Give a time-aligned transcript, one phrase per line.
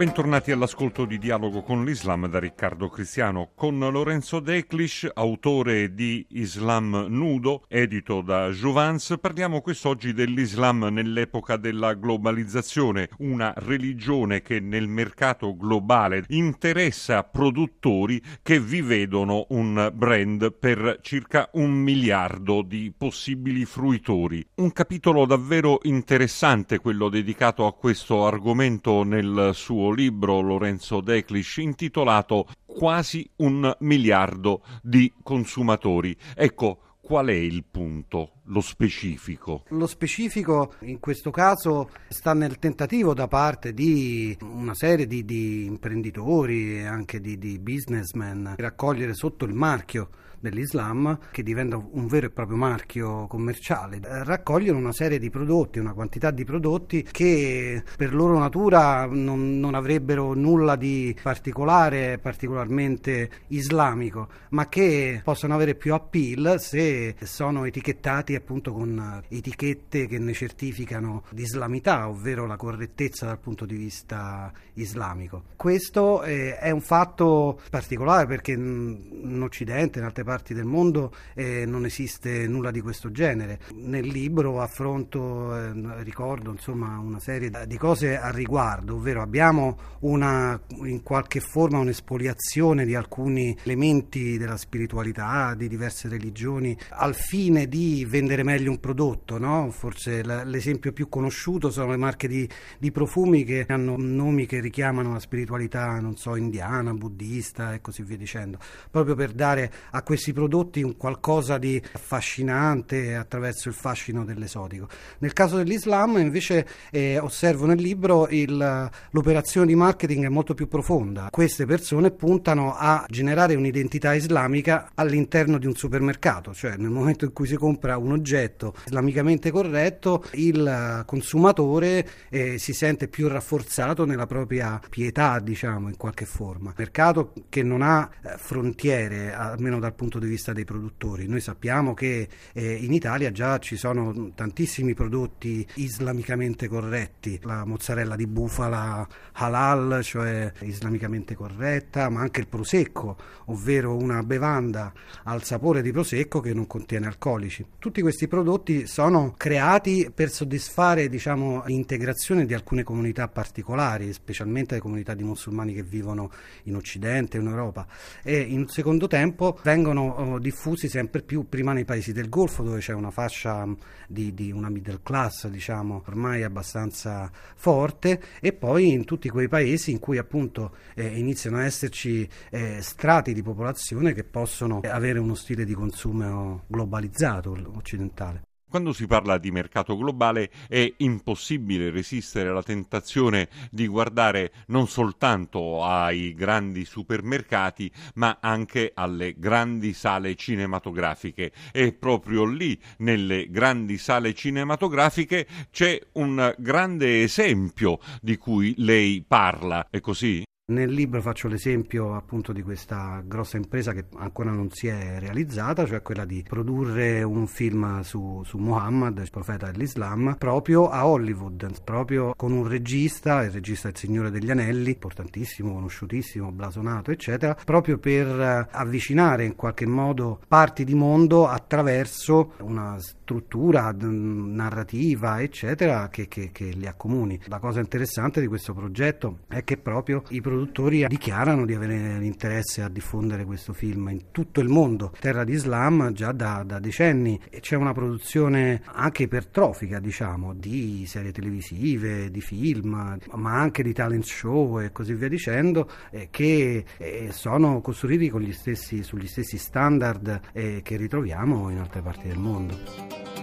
[0.00, 7.04] Bentornati all'ascolto di Dialogo con l'Islam da Riccardo Cristiano con Lorenzo Declish, autore di Islam
[7.10, 9.18] nudo, edito da Jouvance.
[9.18, 18.58] Parliamo quest'oggi dell'Islam nell'epoca della globalizzazione, una religione che nel mercato globale interessa produttori che
[18.58, 24.42] vi vedono un brand per circa un miliardo di possibili fruitori.
[24.54, 32.46] Un capitolo davvero interessante quello dedicato a questo argomento nel suo libro Lorenzo Declish intitolato
[32.64, 36.16] Quasi un miliardo di consumatori.
[36.34, 39.64] Ecco, qual è il punto, lo specifico?
[39.70, 45.64] Lo specifico in questo caso sta nel tentativo da parte di una serie di, di
[45.64, 50.08] imprenditori e anche di, di businessmen di raccogliere sotto il marchio
[50.40, 55.92] dell'Islam, che diventa un vero e proprio marchio commerciale, raccogliono una serie di prodotti, una
[55.92, 64.28] quantità di prodotti che per loro natura non, non avrebbero nulla di particolare, particolarmente islamico,
[64.50, 71.24] ma che possono avere più appeal se sono etichettati appunto con etichette che ne certificano
[71.30, 75.42] l'islamità, ovvero la correttezza dal punto di vista islamico.
[75.56, 81.12] Questo eh, è un fatto particolare perché in Occidente, in altre parti parti del mondo
[81.34, 83.58] eh, non esiste nulla di questo genere.
[83.74, 90.60] Nel libro affronto, eh, ricordo insomma una serie di cose a riguardo, ovvero abbiamo una,
[90.84, 98.06] in qualche forma un'espoliazione di alcuni elementi della spiritualità, di diverse religioni, al fine di
[98.08, 99.36] vendere meglio un prodotto.
[99.36, 99.68] No?
[99.72, 102.48] Forse l'esempio più conosciuto sono le marche di,
[102.78, 108.04] di profumi che hanno nomi che richiamano la spiritualità, non so, indiana, buddista e così
[108.04, 108.58] via dicendo,
[108.92, 114.86] proprio per dare a questi questi prodotti un qualcosa di affascinante attraverso il fascino dell'esotico.
[115.20, 120.68] Nel caso dell'Islam invece eh, osservo nel libro il, l'operazione di marketing è molto più
[120.68, 121.28] profonda.
[121.30, 127.32] Queste persone puntano a generare un'identità islamica all'interno di un supermercato, cioè nel momento in
[127.32, 134.26] cui si compra un oggetto islamicamente corretto il consumatore eh, si sente più rafforzato nella
[134.26, 136.74] propria pietà, diciamo, in qualche forma.
[136.76, 141.28] Mercato che non ha eh, frontiere, almeno dal punto punto di vista dei produttori.
[141.28, 148.16] Noi sappiamo che eh, in Italia già ci sono tantissimi prodotti islamicamente corretti, la mozzarella
[148.16, 153.16] di bufala halal, cioè islamicamente corretta, ma anche il prosecco,
[153.46, 154.92] ovvero una bevanda
[155.24, 157.64] al sapore di prosecco che non contiene alcolici.
[157.78, 164.80] Tutti questi prodotti sono creati per soddisfare diciamo, l'integrazione di alcune comunità particolari, specialmente le
[164.80, 166.32] comunità di musulmani che vivono
[166.64, 167.86] in Occidente, in Europa,
[168.24, 172.62] e in secondo tempo vengono sono oh, diffusi sempre più prima nei paesi del Golfo
[172.62, 173.72] dove c'è una fascia mm,
[174.08, 179.90] di, di, una middle class diciamo ormai abbastanza forte e poi in tutti quei paesi
[179.90, 185.34] in cui appunto eh, iniziano a esserci eh, strati di popolazione che possono avere uno
[185.34, 188.49] stile di consumo globalizzato occidentale.
[188.70, 195.84] Quando si parla di mercato globale è impossibile resistere alla tentazione di guardare non soltanto
[195.84, 201.50] ai grandi supermercati, ma anche alle grandi sale cinematografiche.
[201.72, 209.88] E proprio lì, nelle grandi sale cinematografiche, c'è un grande esempio di cui lei parla.
[209.90, 210.44] È così?
[210.70, 215.84] Nel libro faccio l'esempio appunto di questa grossa impresa che ancora non si è realizzata,
[215.84, 221.82] cioè quella di produrre un film su, su Muhammad, il profeta dell'Islam, proprio a Hollywood,
[221.82, 227.98] proprio con un regista, il regista Il Signore degli Anelli, importantissimo, conosciutissimo, blasonato, eccetera, proprio
[227.98, 236.28] per eh, avvicinare in qualche modo parti di mondo attraverso una struttura narrativa, eccetera, che,
[236.28, 237.40] che, che li accomuni.
[237.46, 242.18] La cosa interessante di questo progetto è che proprio i produttori produttori dichiarano di avere
[242.18, 246.78] l'interesse a diffondere questo film in tutto il mondo, terra di Islam già da, da
[246.78, 253.82] decenni e c'è una produzione anche ipertrofica diciamo di serie televisive, di film, ma anche
[253.82, 259.26] di talent show e così via dicendo eh, che eh, sono costruiti gli stessi, sugli
[259.26, 263.39] stessi standard eh, che ritroviamo in altre parti del mondo.